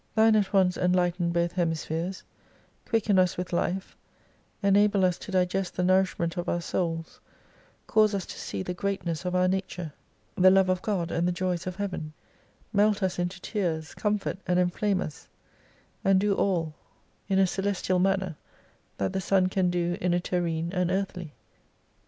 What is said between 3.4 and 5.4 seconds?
life, enable us to